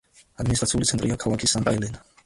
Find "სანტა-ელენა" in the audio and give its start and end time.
1.55-2.07